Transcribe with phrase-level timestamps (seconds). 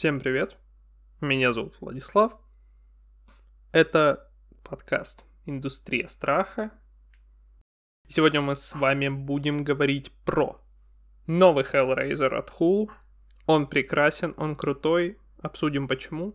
[0.00, 0.56] Всем привет.
[1.20, 2.32] Меня зовут Владислав.
[3.70, 4.32] Это
[4.64, 6.70] подкаст «Индустрия страха».
[8.08, 10.58] Сегодня мы с вами будем говорить про
[11.26, 12.88] новый Hellraiser от Hulu.
[13.44, 15.18] Он прекрасен, он крутой.
[15.42, 16.34] Обсудим почему.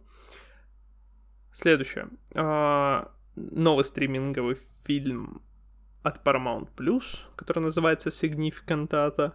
[1.52, 2.10] Следующее.
[2.36, 5.42] А, новый стриминговый фильм
[6.04, 6.70] от Paramount
[7.36, 9.34] который называется Significant Data.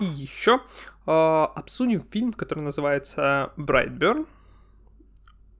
[0.00, 0.60] И еще
[1.06, 4.26] э, обсудим фильм, который называется Brightburn.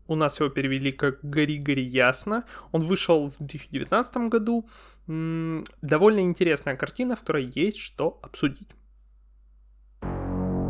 [0.09, 2.45] У нас его перевели как «Гори-гори ясно».
[2.73, 4.67] Он вышел в 2019 году.
[5.07, 8.69] М-м, довольно интересная картина, в которой есть что обсудить.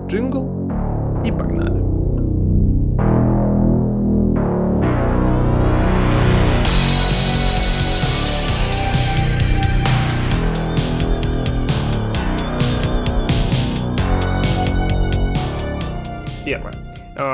[0.08, 0.68] Джингл
[1.24, 1.80] и погнали.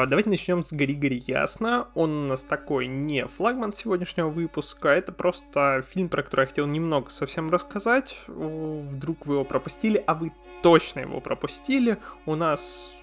[0.06, 1.88] Давайте начнем с Гори-Гори Ясно.
[1.94, 6.66] Он у нас такой не флагман сегодняшнего выпуска, это просто фильм, про который я хотел
[6.66, 8.16] немного совсем рассказать.
[8.26, 10.32] Вдруг вы его пропустили, а вы
[10.62, 11.98] точно его пропустили.
[12.24, 12.96] У нас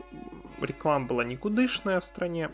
[0.61, 2.49] реклама была никудышная в стране.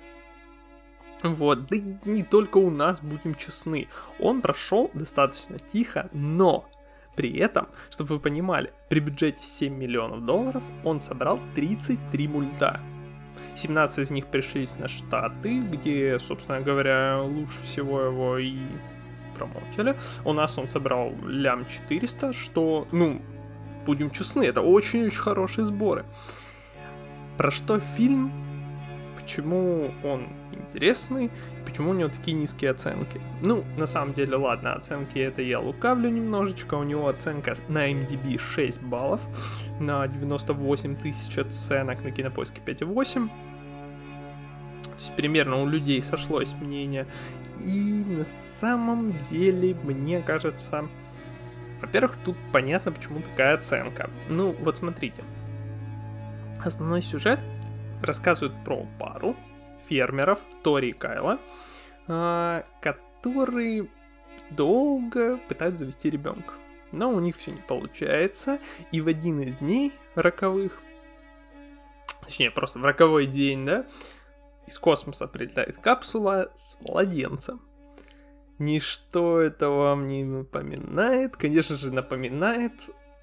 [1.24, 3.88] Вот, да и не только у нас, будем честны.
[4.20, 6.70] Он прошел достаточно тихо, но
[7.16, 12.80] при этом, чтобы вы понимали, при бюджете 7 миллионов долларов он собрал 33 мульта.
[13.60, 18.58] 17 из них пришлись на Штаты, где, собственно говоря, лучше всего его и
[19.36, 19.96] промоутили.
[20.26, 23.22] У нас он собрал лям 400, что, ну,
[23.86, 26.06] будем честны, это очень-очень хорошие сборы.
[27.38, 28.32] Про что фильм?
[29.20, 30.28] Почему он
[30.60, 31.32] интересный?
[31.66, 33.22] Почему у него такие низкие оценки?
[33.42, 36.76] Ну, на самом деле, ладно, оценки это я лукавлю немножечко.
[36.76, 39.22] У него оценка на MDB 6 баллов,
[39.80, 43.30] на 98 тысяч оценок на кинопоиске 5,8.
[44.84, 47.08] То есть примерно у людей сошлось мнение.
[47.64, 50.88] И на самом деле, мне кажется,
[51.82, 54.10] во-первых, тут понятно, почему такая оценка.
[54.30, 55.24] Ну, вот смотрите.
[56.64, 57.40] Основной сюжет
[58.02, 59.36] рассказывает про пару
[59.88, 61.40] фермеров Тори и Кайла,
[62.08, 63.88] а, которые
[64.52, 66.54] долго пытаются завести ребенка.
[66.92, 68.60] Но у них все не получается,
[68.92, 70.82] и в один из дней роковых,
[72.22, 73.86] точнее, просто в роковой день, да,
[74.66, 77.62] из космоса прилетает капсула с младенцем.
[78.60, 81.38] Ничто это вам не напоминает.
[81.38, 82.74] Конечно же, напоминает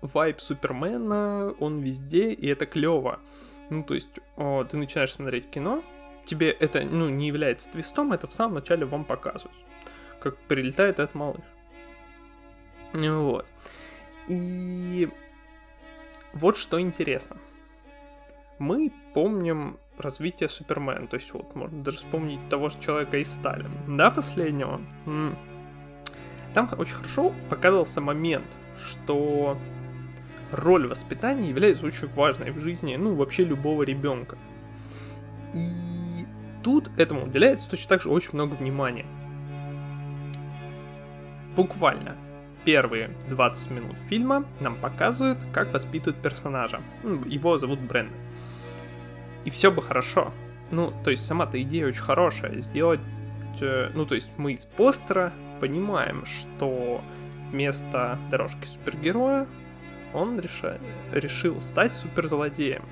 [0.01, 3.21] вайп Супермена, он везде, и это клево.
[3.69, 5.83] Ну, то есть, о, ты начинаешь смотреть кино,
[6.27, 9.57] тебе это, ну, не является твистом, это в самом начале вам показывают,
[10.21, 11.45] как прилетает этот малыш.
[12.93, 13.47] Вот.
[14.29, 15.09] И
[16.33, 17.37] вот что интересно.
[18.59, 21.07] Мы помним развитие Супермена.
[21.07, 23.71] То есть вот можно даже вспомнить того же человека из Сталина.
[23.87, 24.81] Да, последнего?
[26.55, 28.47] Там очень хорошо показывался момент,
[28.83, 29.59] что
[30.53, 34.39] роль воспитания является очень важной в жизни, ну, вообще любого ребенка.
[35.53, 35.86] И
[36.67, 39.07] тут этому уделяется точно так же очень много внимания.
[41.55, 42.17] Буквально
[42.65, 46.83] первые 20 минут фильма нам показывают, как воспитывают персонажа.
[47.25, 48.27] Его зовут Брэндон
[49.47, 50.33] и все бы хорошо.
[50.73, 52.61] Ну, то есть сама-то идея очень хорошая.
[52.61, 53.01] Сделать...
[53.61, 57.01] Э, ну, то есть мы из постера понимаем, что
[57.51, 59.47] вместо дорожки супергероя
[60.13, 60.79] он реша...
[61.13, 62.83] решил стать суперзлодеем.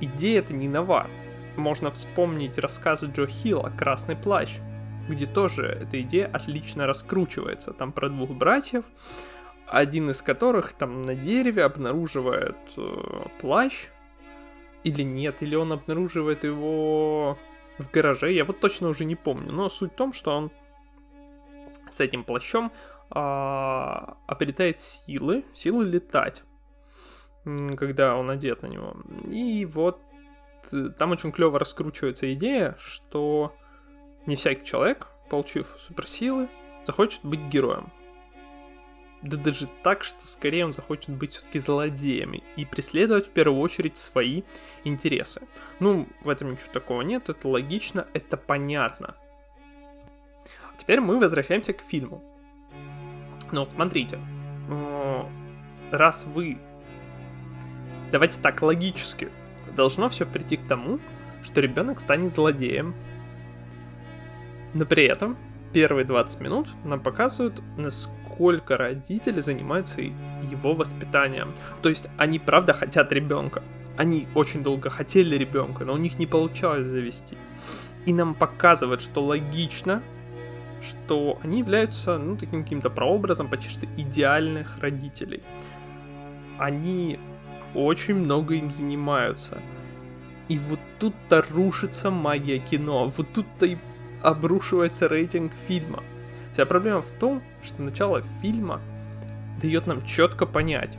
[0.00, 1.06] Идея это не нова.
[1.60, 4.60] Можно вспомнить рассказы Джо Хилла «Красный плащ»,
[5.10, 7.74] где тоже эта идея отлично раскручивается.
[7.74, 8.86] Там про двух братьев,
[9.66, 13.88] один из которых там на дереве обнаруживает э, плащ,
[14.84, 17.38] или нет, или он обнаруживает его
[17.76, 19.52] в гараже, я вот точно уже не помню.
[19.52, 20.50] Но суть в том, что он
[21.92, 22.72] с этим плащом
[23.10, 26.42] а, обретает силы, силы летать,
[27.76, 28.96] когда он одет на него.
[29.30, 30.09] И вот э,
[30.98, 33.54] там очень клево раскручивается идея, что
[34.26, 36.48] не всякий человек, получив суперсилы,
[36.86, 37.92] захочет быть героем
[39.22, 43.98] да даже так, что скорее он захочет быть все-таки злодеями и преследовать в первую очередь
[43.98, 44.42] свои
[44.84, 45.42] интересы.
[45.78, 49.14] Ну, в этом ничего такого нет, это логично, это понятно.
[50.72, 52.22] А теперь мы возвращаемся к фильму.
[53.52, 54.18] Ну вот смотрите,
[55.90, 56.58] раз вы,
[58.12, 59.28] давайте так, логически,
[59.76, 61.00] должно все прийти к тому,
[61.42, 62.94] что ребенок станет злодеем,
[64.74, 65.36] но при этом
[65.72, 71.52] первые 20 минут нам показывают, насколько сколько родители занимаются его воспитанием.
[71.82, 73.62] То есть они правда хотят ребенка.
[73.98, 77.36] они очень долго хотели ребенка, но у них не получалось завести.
[78.06, 80.02] И нам показывают, что логично,
[80.80, 85.42] что они являются, ну, таким каким-то прообразом почти что идеальных родителей.
[86.58, 87.18] Они
[87.74, 89.60] очень много им занимаются.
[90.48, 93.76] И вот тут-то рушится магия кино, вот тут-то и
[94.22, 96.02] обрушивается рейтинг фильма.
[96.52, 98.80] Вся проблема в том, что начало фильма
[99.62, 100.98] дает нам четко понять,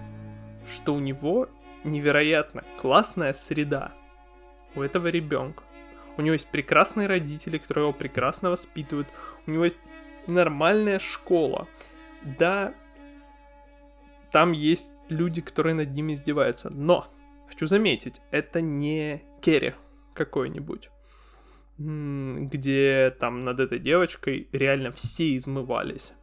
[0.72, 1.50] что у него
[1.84, 3.92] невероятно классная среда
[4.76, 5.64] у этого ребенка.
[6.18, 9.08] У него есть прекрасные родители, которые его прекрасно воспитывают.
[9.48, 9.78] У него есть
[10.28, 11.68] нормальная школа.
[12.22, 12.74] Да,
[14.32, 16.70] там есть люди, которые над ним издеваются.
[16.70, 17.08] Но,
[17.48, 19.74] хочу заметить, это не Керри
[20.14, 20.90] какой-нибудь
[21.78, 26.14] где там над этой девочкой реально все измывались.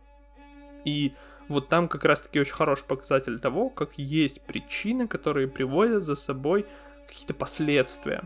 [0.85, 1.12] И
[1.49, 6.67] вот там как раз-таки очень хороший показатель того, как есть причины, которые приводят за собой
[7.08, 8.23] какие-то последствия.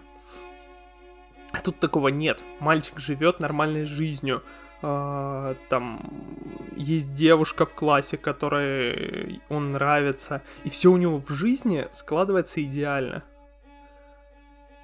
[1.52, 2.42] А тут такого нет.
[2.60, 4.42] Мальчик живет нормальной жизнью.
[4.82, 6.00] А, там
[6.76, 10.42] есть девушка в классе, которой он нравится.
[10.64, 13.22] И все у него в жизни складывается идеально.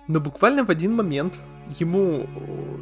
[0.06, 1.38] Но буквально в один момент
[1.78, 2.26] ему э,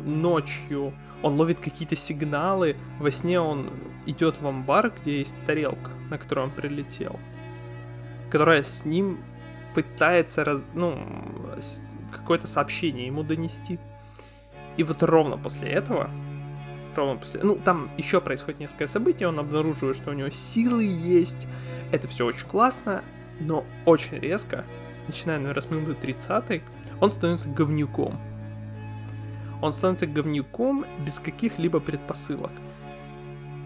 [0.04, 0.92] ночью
[1.22, 3.70] он ловит какие-то сигналы, во сне он
[4.04, 7.18] идет в амбар, где есть тарелка, на которой он прилетел,
[8.30, 9.18] которая с ним
[9.74, 10.96] пытается раз, ну,
[12.12, 13.80] какое-то сообщение ему донести.
[14.76, 16.10] И вот ровно после этого,
[16.96, 21.46] ровно после, ну, там еще происходит несколько событий, он обнаруживает, что у него силы есть,
[21.92, 23.02] это все очень классно,
[23.40, 24.64] но очень резко,
[25.06, 26.62] начиная, наверное, с минуты 30
[27.00, 28.18] он становится говнюком.
[29.62, 32.52] Он становится говнюком без каких-либо предпосылок.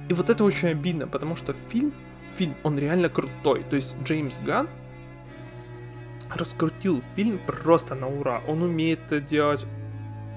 [0.09, 1.93] И вот это очень обидно, потому что фильм,
[2.33, 3.65] фильм, он реально крутой.
[3.69, 4.69] То есть Джеймс Ган
[6.35, 8.43] раскрутил фильм просто на ура.
[8.47, 9.67] Он умеет это делать.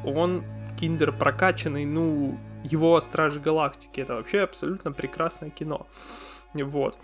[0.04, 0.44] Он
[0.78, 4.02] киндер прокачанный, ну, его Стражи Галактики.
[4.02, 5.88] Это вообще абсолютно прекрасное кино.
[6.54, 6.98] Вот.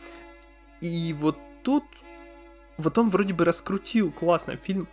[0.81, 1.83] И вот тут
[2.79, 4.87] вот он вроде бы раскрутил классно фильм,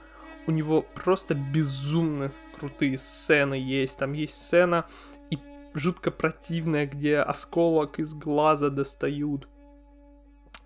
[0.48, 3.98] у него просто безумно крутые сцены есть.
[3.98, 4.86] Там есть сцена
[5.30, 5.38] и
[5.74, 9.48] жутко противная, где осколок из глаза достают.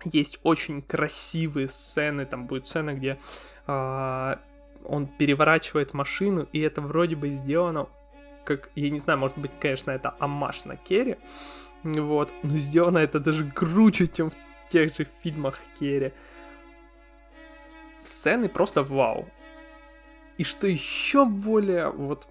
[0.03, 2.25] Есть очень красивые сцены.
[2.25, 3.19] Там будет сцена, где
[3.67, 4.35] э,
[4.83, 7.87] он переворачивает машину, и это вроде бы сделано
[8.43, 11.17] как, я не знаю, может быть, конечно, это амаш на Керри,
[11.83, 14.35] вот, но сделано это даже круче, чем в
[14.69, 16.13] тех же фильмах Керри.
[17.99, 19.27] Сцены просто вау.
[20.37, 22.27] И что еще более вот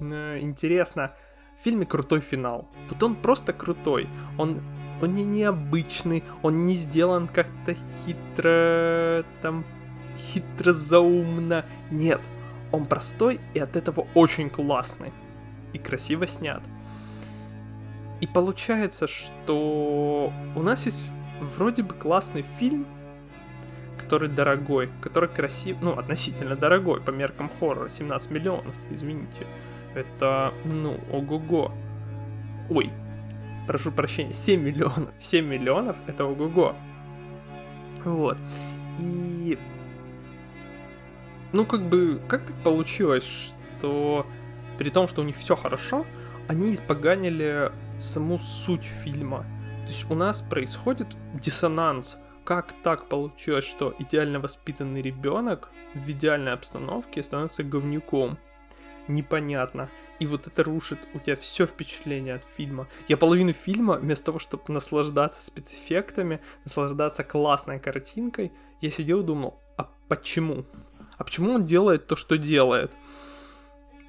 [0.00, 1.14] э, интересно,
[1.58, 2.68] в фильме крутой финал.
[2.90, 4.08] Вот он просто крутой.
[4.36, 4.60] Он,
[5.00, 9.64] он не необычный, он не сделан как-то хитро, там,
[10.16, 11.64] хитро заумно.
[11.90, 12.20] Нет,
[12.72, 15.12] он простой и от этого очень классный.
[15.76, 16.62] И красиво снят.
[18.22, 21.04] И получается, что у нас есть
[21.38, 22.86] вроде бы классный фильм,
[23.98, 29.46] который дорогой, который красив, ну, относительно дорогой по меркам хоррора, 17 миллионов, извините.
[29.94, 31.72] Это, ну, ого-го.
[32.70, 32.90] Ой,
[33.66, 35.10] прошу прощения, 7 миллионов.
[35.18, 36.74] 7 миллионов это ого-го.
[38.02, 38.38] Вот.
[38.98, 39.58] И...
[41.52, 44.26] Ну, как бы, как так получилось, что
[44.78, 46.06] при том, что у них все хорошо,
[46.48, 49.44] они испоганили саму суть фильма.
[49.84, 56.52] То есть у нас происходит диссонанс как так получилось, что идеально воспитанный ребенок в идеальной
[56.52, 58.38] обстановке становится говнюком?
[59.08, 59.90] Непонятно.
[60.20, 62.86] И вот это рушит у тебя все впечатление от фильма.
[63.08, 69.60] Я половину фильма, вместо того, чтобы наслаждаться спецэффектами, наслаждаться классной картинкой, я сидел и думал,
[69.76, 70.64] а почему?
[71.18, 72.92] А почему он делает то, что делает?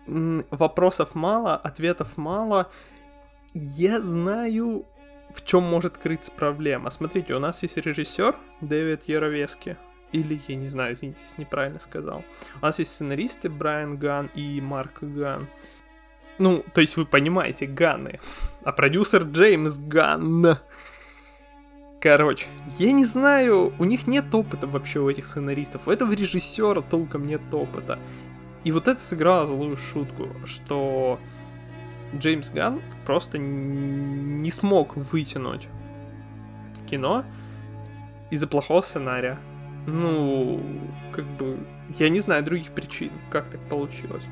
[0.08, 2.72] Вопросов мало, ответов мало.
[3.54, 4.86] Я знаю
[5.30, 6.90] в чем может крыться проблема?
[6.90, 9.78] Смотрите, у нас есть режиссер Дэвид Яровески.
[10.14, 12.24] Или, я не знаю, извините, если неправильно сказал.
[12.62, 15.48] У нас есть сценаристы Брайан Ган и Марк Ган.
[16.40, 18.20] Ну, то есть вы понимаете, Ганны.
[18.64, 20.58] А продюсер Джеймс Ганн.
[22.00, 22.46] Короче,
[22.78, 25.88] я не знаю, у них нет опыта вообще у этих сценаристов.
[25.88, 28.00] У этого режиссера толком нет опыта.
[28.68, 31.22] И вот это сыграло злую шутку, что
[32.14, 35.70] Джеймс Ган просто не смог вытянуть
[36.74, 37.24] это кино
[38.30, 39.40] из-за плохого сценария.
[39.86, 40.62] Ну,
[41.14, 41.58] как бы,
[41.98, 44.26] я не знаю других причин, как так получилось.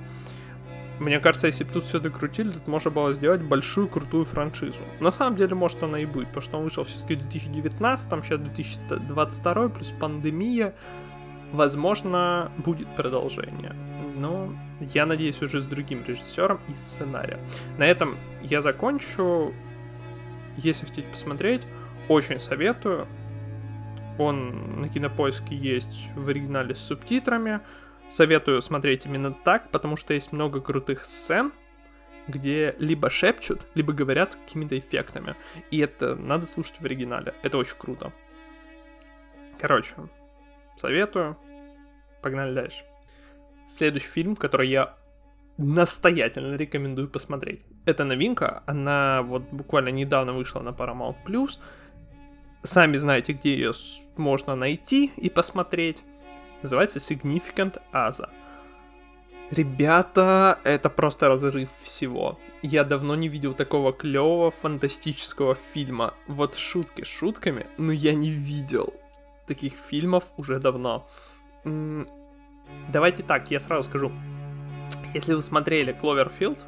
[1.00, 4.82] Мне кажется, если бы тут все докрутили, тут можно было сделать большую крутую франшизу.
[5.00, 8.22] На самом деле, может, она и будет, потому что он вышел все-таки в 2019, там
[8.22, 10.74] сейчас 2022, плюс пандемия.
[11.54, 13.74] Возможно, будет продолжение.
[14.26, 17.40] Но я надеюсь уже с другим режиссером и сценарием.
[17.78, 19.54] На этом я закончу.
[20.58, 21.62] Если хотите посмотреть,
[22.10, 23.08] очень советую.
[24.18, 27.60] Он на кинопоиске есть в оригинале с субтитрами.
[28.10, 31.54] Советую смотреть именно так, потому что есть много крутых сцен,
[32.28, 35.36] где либо шепчут, либо говорят с какими-то эффектами.
[35.70, 37.36] И это надо слушать в оригинале.
[37.44, 38.12] Это очень круто.
[39.60, 39.94] Короче,
[40.78, 41.38] советую.
[42.24, 42.86] Погнали дальше.
[43.68, 44.96] Следующий фильм, который я
[45.58, 47.62] настоятельно рекомендую посмотреть.
[47.86, 51.16] Это новинка, она вот буквально недавно вышла на Paramount+.
[52.64, 53.72] Сами знаете, где ее
[54.18, 56.04] можно найти и посмотреть.
[56.62, 58.30] Называется Significant Other.
[59.52, 62.40] Ребята, это просто разрыв всего.
[62.64, 66.16] Я давно не видел такого клевого фантастического фильма.
[66.28, 68.94] Вот шутки шутками, но я не видел
[69.46, 71.08] таких фильмов уже давно.
[72.90, 74.12] Давайте так, я сразу скажу.
[75.14, 76.66] Если вы смотрели Кловерфилд,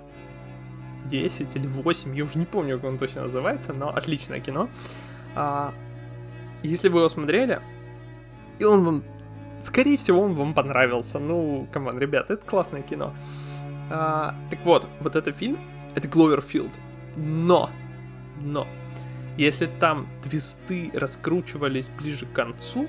[1.06, 4.70] 10 или 8, я уже не помню, как он точно называется, но отличное кино.
[5.36, 5.74] А,
[6.63, 7.62] если вы его смотрели,
[8.60, 9.04] и он вам,
[9.62, 11.20] скорее всего, он вам понравился.
[11.20, 13.13] Ну, come on, ребят, это классное кино.
[13.89, 15.60] А, так вот, вот этот фильм,
[15.96, 16.72] это Кловерфилд.
[17.16, 17.70] Но,
[18.42, 18.68] но,
[19.38, 22.88] если там твисты раскручивались ближе к концу,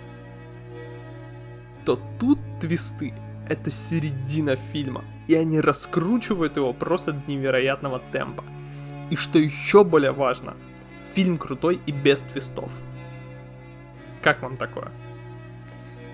[1.84, 3.14] то тут твисты—
[3.48, 8.44] это середина фильма, и они раскручивают его просто до невероятного темпа.
[9.10, 10.56] И что еще более важно,
[11.14, 12.70] фильм крутой и без твистов.
[14.22, 14.90] Как вам такое?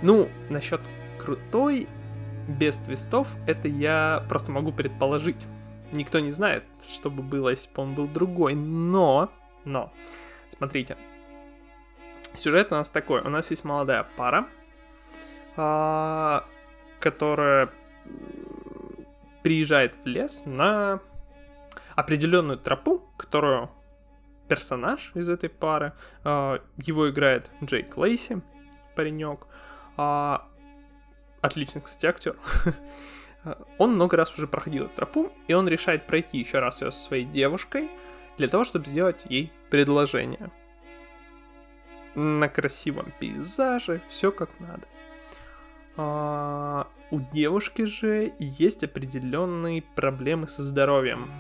[0.03, 0.81] Ну, насчет
[1.19, 1.89] крутой,
[2.47, 5.47] без твистов, это я просто могу предположить.
[5.93, 9.31] Никто не знает, что бы было, если бы он был другой, но,
[9.65, 9.93] но,
[10.57, 10.97] смотрите,
[12.35, 14.47] сюжет у нас такой, у нас есть молодая пара,
[15.55, 17.71] которая
[19.43, 21.01] приезжает в лес на
[21.95, 23.71] определенную тропу, которую
[24.49, 25.93] персонаж из этой пары,
[26.23, 28.43] а, его играет Джейк Лейси,
[28.95, 29.47] паренек,
[29.97, 30.47] а,
[31.41, 32.37] отличный, кстати, актер.
[33.79, 36.99] он много раз уже проходил эту тропу, и он решает пройти еще раз ее со
[36.99, 37.91] своей девушкой
[38.39, 40.51] для того, чтобы сделать ей предложение.
[42.15, 44.87] На красивом пейзаже, все как надо.
[45.97, 51.31] А, у девушки же есть определенные проблемы со здоровьем.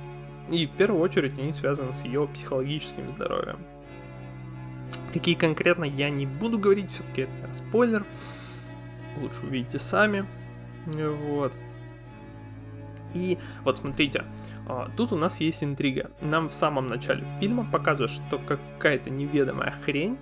[0.50, 3.58] И в первую очередь они связаны с ее психологическим здоровьем.
[5.12, 8.04] Какие конкретно я не буду говорить, все-таки это спойлер.
[9.20, 10.26] Лучше увидите сами.
[10.86, 11.52] Вот.
[13.14, 14.24] И вот смотрите,
[14.68, 16.10] а, тут у нас есть интрига.
[16.20, 20.18] Нам в самом начале фильма показывают, что какая-то неведомая хрень,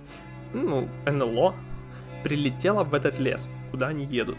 [0.53, 1.55] ну, НЛО,
[2.23, 4.37] прилетела в этот лес куда они едут.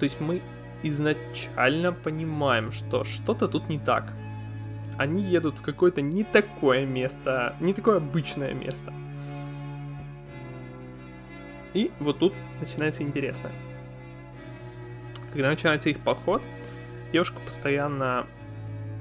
[0.00, 0.42] То есть мы
[0.82, 4.12] изначально понимаем, что что-то тут не так.
[4.98, 8.92] Они едут в какое-то не такое место, не такое обычное место.
[11.72, 13.52] И вот тут начинается интересное.
[15.32, 16.42] Когда начинается их поход,
[17.12, 18.26] девушка постоянно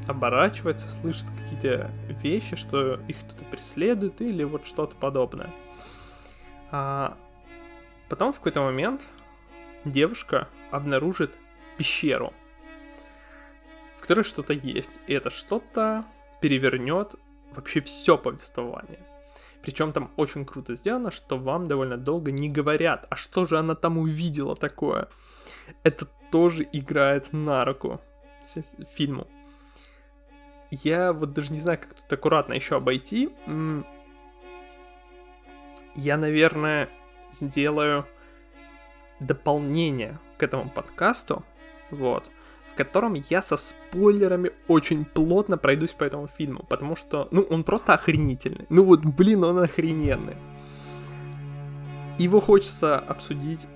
[0.08, 1.90] оборачивается, слышит какие-то
[2.22, 5.50] вещи, что их кто-то преследует или вот что-то подобное.
[6.70, 7.18] А,
[8.10, 9.08] Потом в какой-то момент
[9.86, 11.36] девушка обнаружит
[11.78, 12.34] пещеру,
[13.98, 15.00] в которой что-то есть.
[15.08, 16.04] И это что-то
[16.42, 17.16] перевернет
[17.54, 19.00] вообще все повествование.
[19.62, 23.76] Причем там очень круто сделано, что вам довольно долго не говорят, а что же она
[23.76, 25.10] там увидела такое.
[25.84, 28.02] Это тоже играет на руку
[28.96, 29.28] фильму.
[30.72, 33.30] Я вот даже не знаю, как тут аккуратно еще обойти.
[35.96, 36.90] Я, наверное,
[37.32, 38.06] сделаю
[39.20, 41.44] дополнение к этому подкасту,
[41.92, 42.30] вот,
[42.72, 47.64] в котором я со спойлерами очень плотно пройдусь по этому фильму, потому что, ну, он
[47.64, 48.66] просто охренительный.
[48.70, 50.36] Ну вот, блин, он охрененный.
[52.18, 53.68] Его хочется обсудить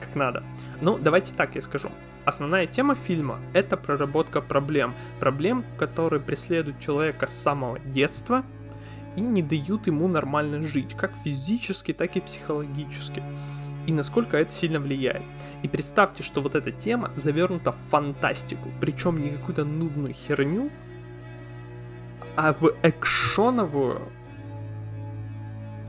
[0.00, 0.42] как надо.
[0.82, 1.90] Ну, давайте так я скажу.
[2.26, 4.94] Основная тема фильма— это проработка проблем.
[5.20, 8.44] Проблем, которые преследуют человека с самого детства—
[9.16, 13.22] и не дают ему нормально жить, как физически, так и психологически.
[13.86, 15.22] И насколько это сильно влияет.
[15.62, 20.70] И представьте, что вот эта тема завернута в фантастику, причем не какую-то нудную херню,
[22.36, 24.02] а в экшоновую,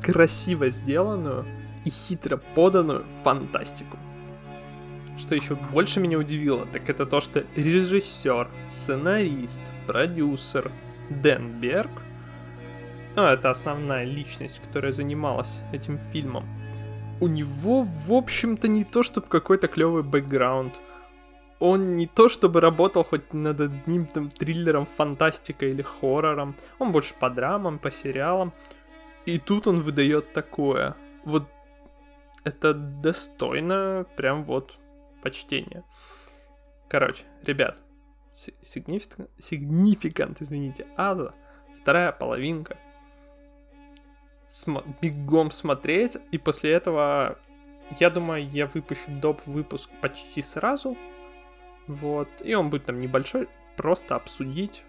[0.01, 1.45] красиво сделанную
[1.83, 3.97] и хитро поданную фантастику.
[5.17, 10.71] Что еще больше меня удивило, так это то, что режиссер, сценарист, продюсер
[11.09, 11.91] Дэн Берг
[13.17, 16.45] ну, это основная личность, которая занималась этим фильмом,
[17.19, 20.75] у него, в общем-то, не то чтобы какой-то клевый бэкграунд.
[21.59, 26.55] Он не то чтобы работал хоть над одним там триллером, фантастикой или хоррором.
[26.77, 28.53] Он больше по драмам, по сериалам.
[29.25, 30.95] И тут он выдает такое.
[31.25, 31.49] Вот
[32.43, 34.77] это достойно прям вот
[35.23, 35.83] почтения.
[36.87, 37.77] Короче, ребят,
[38.35, 41.33] significant, significant извините, Ада,
[41.81, 42.77] вторая половинка.
[44.49, 47.37] См- бегом смотреть, и после этого,
[47.99, 49.41] я думаю, я выпущу доп.
[49.45, 50.97] выпуск почти сразу.
[51.87, 54.83] Вот, и он будет там небольшой, просто обсудить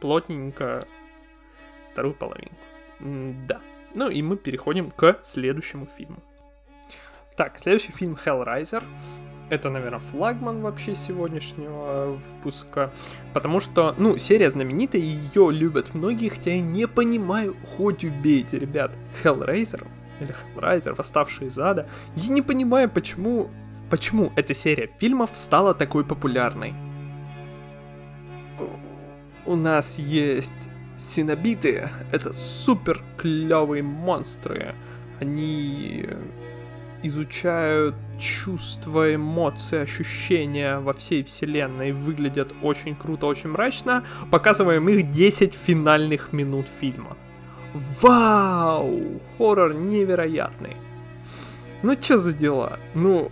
[0.00, 0.86] плотненько
[1.92, 2.56] вторую половинку.
[3.00, 3.60] М да.
[3.94, 6.22] Ну и мы переходим к следующему фильму.
[7.36, 8.82] Так, следующий фильм Hellraiser.
[9.48, 12.90] Это, наверное, флагман вообще сегодняшнего выпуска.
[13.32, 18.92] Потому что, ну, серия знаменитая, ее любят многие, хотя я не понимаю, хоть убейте, ребят.
[19.22, 19.86] Hellraiser
[20.20, 21.88] или Hellraiser, Восставшие из ада.
[22.16, 23.50] Я не понимаю, почему,
[23.88, 26.74] почему эта серия фильмов стала такой популярной.
[29.44, 31.88] У нас есть синобиты.
[32.10, 34.74] Это супер клевые монстры.
[35.20, 36.08] Они
[37.02, 44.04] изучают чувства, эмоции, ощущения во всей вселенной, выглядят очень круто, очень мрачно.
[44.30, 47.16] Показываем их 10 финальных минут фильма.
[48.00, 49.20] Вау!
[49.36, 50.76] Хоррор невероятный.
[51.82, 52.78] Ну, что за дела?
[52.94, 53.30] Ну,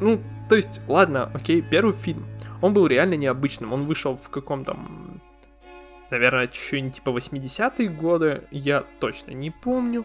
[0.00, 2.26] ну, то есть, ладно, окей, первый фильм.
[2.60, 3.72] Он был реально необычным.
[3.72, 4.76] Он вышел в каком-то,
[6.10, 8.44] наверное, что-нибудь типа 80-е годы.
[8.50, 10.04] Я точно не помню.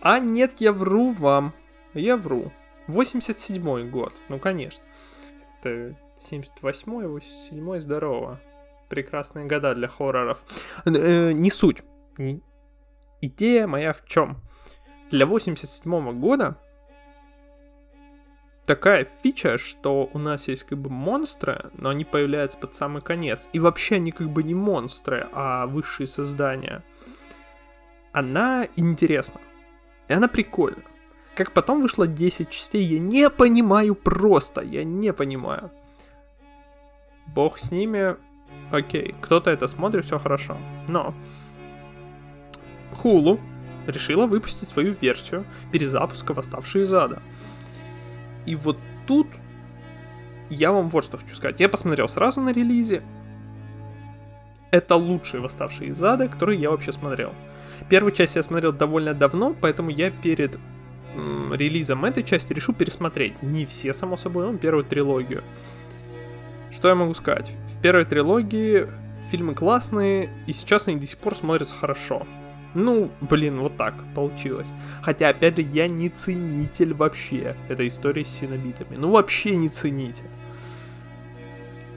[0.00, 1.54] А нет, я вру вам.
[1.94, 2.52] Я вру.
[2.92, 4.84] 87 год, ну конечно.
[5.58, 8.40] Это 78-й, 87-й, здорово.
[8.88, 10.42] Прекрасные года для хорроров.
[10.84, 11.82] Э, не суть.
[13.20, 14.42] Идея моя в чем?
[15.10, 16.58] Для 87 года
[18.66, 23.48] такая фича, что у нас есть как бы монстры, но они появляются под самый конец.
[23.52, 26.82] И вообще они как бы не монстры, а высшие создания.
[28.12, 29.40] Она интересна.
[30.08, 30.82] И она прикольна.
[31.34, 35.70] Как потом вышло 10 частей, я не понимаю просто, я не понимаю.
[37.26, 38.16] Бог с ними,
[38.70, 40.56] окей, кто-то это смотрит, все хорошо.
[40.88, 41.14] Но
[43.02, 43.40] Hulu
[43.86, 47.22] решила выпустить свою версию перезапуска «Восставшие из ада».
[48.44, 49.26] И вот тут
[50.50, 51.60] я вам вот что хочу сказать.
[51.60, 53.02] Я посмотрел сразу на релизе.
[54.70, 57.32] Это лучшие «Восставшие из ада», которые я вообще смотрел.
[57.88, 60.58] Первую часть я смотрел довольно давно, поэтому я перед
[61.52, 63.42] релизом этой части решил пересмотреть.
[63.42, 65.42] Не все, само собой, но первую трилогию.
[66.70, 67.54] Что я могу сказать?
[67.74, 68.88] В первой трилогии
[69.30, 72.26] фильмы классные, и сейчас они до сих пор смотрятся хорошо.
[72.74, 74.70] Ну, блин, вот так получилось.
[75.02, 78.96] Хотя, опять же, я не ценитель вообще этой истории с синобитами.
[78.96, 80.28] Ну, вообще не ценитель.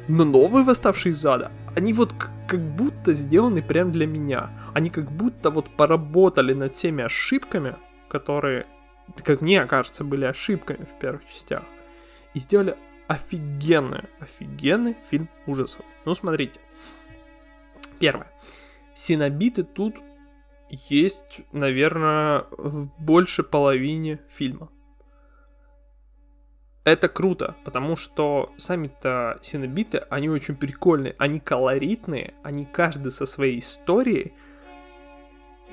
[0.07, 2.13] Но новые восставшие из ада, они вот
[2.47, 4.49] как будто сделаны прям для меня.
[4.73, 7.75] Они как будто вот поработали над всеми ошибками,
[8.07, 8.65] которые
[9.23, 11.63] как мне кажется, были ошибками в первых частях.
[12.33, 15.85] И сделали офигенный, офигенный фильм ужасов.
[16.05, 16.59] Ну, смотрите.
[17.99, 18.31] Первое.
[18.95, 19.95] Синобиты тут
[20.69, 24.69] есть, наверное, в больше половине фильма.
[26.83, 33.57] Это круто, потому что сами-то синобиты, они очень прикольные, они колоритные, они каждый со своей
[33.57, 34.33] историей,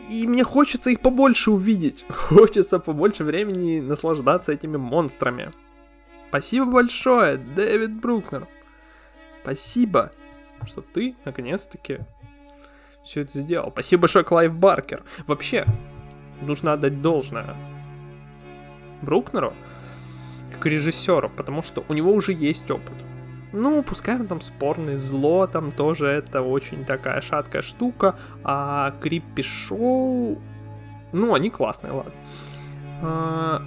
[0.08, 2.04] и мне хочется их побольше увидеть.
[2.08, 5.50] Хочется побольше времени наслаждаться этими монстрами.
[6.28, 8.48] Спасибо большое, Дэвид Брукнер.
[9.42, 10.12] Спасибо,
[10.64, 12.00] что ты, наконец-таки,
[13.04, 13.70] все это сделал.
[13.70, 15.02] Спасибо большое, Клайв Баркер.
[15.26, 15.66] Вообще,
[16.40, 17.54] нужно отдать должное
[19.02, 19.52] Брукнеру
[20.52, 22.94] как режиссеру, потому что у него уже есть опыт.
[23.52, 29.42] Ну, пускай он там спорный, зло там тоже это очень такая шаткая штука, а Криппи
[29.42, 30.38] Шоу,
[31.12, 32.12] ну, они классные, ладно.
[33.02, 33.62] А,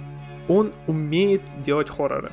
[0.48, 2.32] он умеет делать хорроры.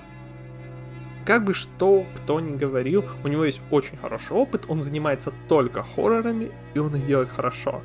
[1.25, 5.83] Как бы что кто ни говорил, у него есть очень хороший опыт, он занимается только
[5.83, 7.81] хоррорами, и он их делает хорошо.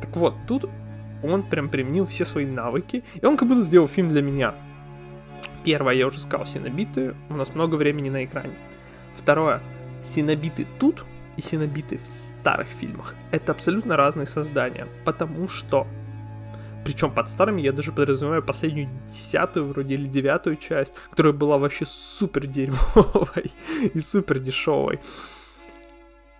[0.00, 0.68] Так вот, тут
[1.22, 4.54] он прям применил все свои навыки, и он как будто сделал фильм для меня.
[5.64, 8.54] Первое, я уже сказал, синобиты, у нас много времени на экране.
[9.14, 9.60] Второе,
[10.02, 11.04] синобиты тут
[11.36, 13.14] и синобиты в старых фильмах.
[13.30, 15.86] Это абсолютно разные создания, потому что
[16.84, 21.86] причем под старыми я даже подразумеваю последнюю десятую вроде или девятую часть, которая была вообще
[21.86, 23.52] супер дерьмовой
[23.94, 24.98] и супер дешевой.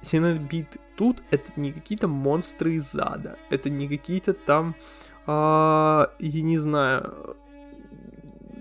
[0.01, 4.75] Синобит тут это не какие-то монстры из ада, это не какие-то там,
[5.27, 7.37] а, я не знаю,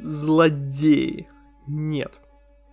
[0.01, 1.29] злодеи.
[1.67, 2.19] Нет.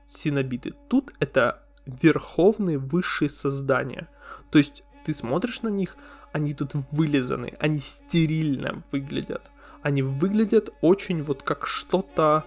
[0.07, 0.75] Синобиты.
[0.88, 4.09] Тут это верховные высшие создания.
[4.51, 5.97] То есть ты смотришь на них,
[6.33, 9.51] они тут вылизаны, они стерильно выглядят.
[9.83, 12.45] Они выглядят очень вот как что-то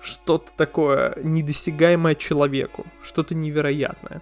[0.00, 4.20] что-то такое недосягаемое человеку, что-то невероятное.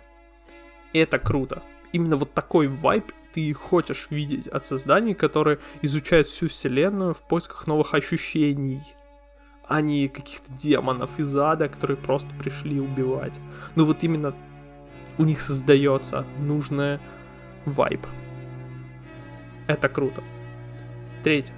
[0.93, 1.63] Это круто.
[1.93, 7.67] Именно вот такой вайб ты хочешь видеть от созданий, которые изучают всю вселенную в поисках
[7.67, 8.83] новых ощущений,
[9.71, 13.39] а не каких-то демонов из ада, которые просто пришли убивать.
[13.77, 14.35] Ну вот именно
[15.17, 16.99] у них создается нужная
[17.65, 18.05] вайб.
[19.69, 20.25] Это круто.
[21.23, 21.55] Третье.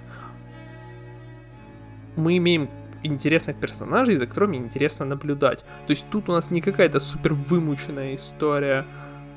[2.17, 2.69] Мы имеем
[3.03, 5.61] интересных персонажей, за которыми интересно наблюдать.
[5.87, 8.85] То есть тут у нас не какая-то супер вымученная история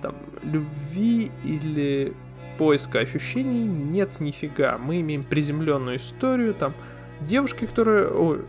[0.02, 2.14] там любви или
[2.58, 4.78] поиска ощущений нет нифига.
[4.78, 6.74] Мы имеем приземленную историю, там,
[7.22, 8.10] девушки, которая...
[8.10, 8.40] О,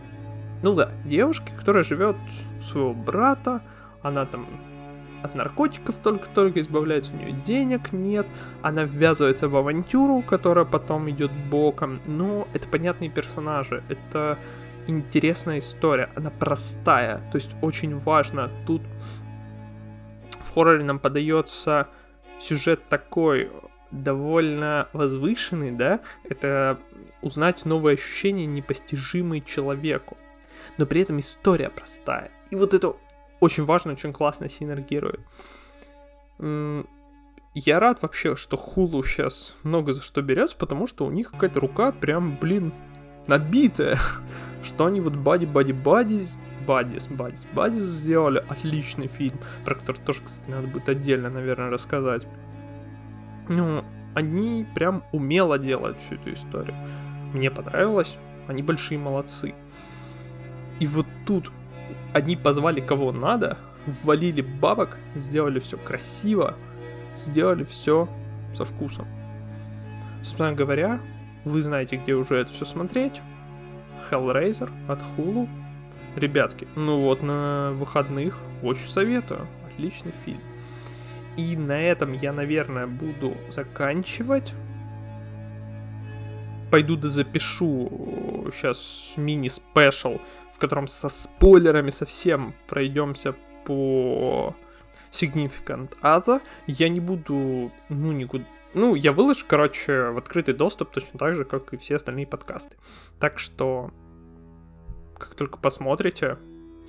[0.63, 2.15] ну да, девушки, которая живет
[2.59, 3.61] у своего брата,
[4.01, 4.45] она там
[5.23, 8.27] от наркотиков только-только избавляется, у нее денег нет,
[8.61, 14.37] она ввязывается в авантюру, которая потом идет боком, но это понятные персонажи, это
[14.85, 18.81] интересная история, она простая, то есть очень важно, тут
[20.39, 21.87] в хорроре нам подается
[22.39, 23.49] сюжет такой,
[23.91, 26.77] довольно возвышенный, да, это
[27.21, 30.17] узнать новые ощущения, непостижимые человеку.
[30.77, 32.31] Но при этом история простая.
[32.51, 32.95] И вот это
[33.39, 35.21] очень важно, очень классно синергирует.
[37.53, 41.59] Я рад вообще, что Хулу сейчас много за что берется, потому что у них какая-то
[41.59, 42.73] рука прям, блин,
[43.25, 43.99] набитая.
[44.63, 46.25] Что они вот Бади, Бади, Бади,
[46.65, 52.23] Бадис, Бадис, Бадис сделали отличный фильм, про который тоже, кстати, надо будет отдельно, наверное, рассказать
[53.49, 56.75] ну, они прям умело делают всю эту историю.
[57.33, 59.53] Мне понравилось, они большие молодцы.
[60.79, 61.51] И вот тут
[62.13, 66.55] они позвали кого надо, ввалили бабок, сделали все красиво,
[67.15, 68.09] сделали все
[68.55, 69.07] со вкусом.
[70.23, 70.99] Собственно говоря,
[71.45, 73.21] вы знаете, где уже это все смотреть.
[74.09, 75.47] Hellraiser от Hulu.
[76.15, 79.47] Ребятки, ну вот на выходных очень советую.
[79.67, 80.41] Отличный фильм.
[81.35, 84.53] И на этом я, наверное, буду заканчивать.
[86.71, 90.19] Пойду да запишу сейчас мини-спешл,
[90.57, 94.55] в котором со спойлерами совсем пройдемся по
[95.11, 96.41] Significant Other.
[96.65, 98.43] Я не буду, ну, никуда...
[98.73, 102.75] Ну, я выложу, короче, в открытый доступ точно так же, как и все остальные подкасты.
[103.19, 103.91] Так что,
[105.17, 106.39] как только посмотрите,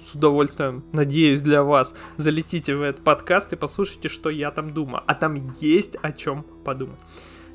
[0.00, 5.02] с удовольствием, надеюсь, для вас залетите в этот подкаст и послушайте, что я там думаю.
[5.06, 7.00] А там есть о чем подумать.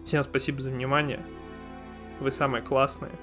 [0.06, 1.26] Всем спасибо за внимание.
[2.20, 3.14] Вы самые классные.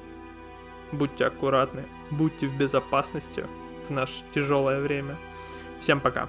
[0.90, 3.46] Будьте аккуратны, будьте в безопасности
[3.88, 5.16] в наше тяжелое время.
[5.80, 6.28] Всем пока.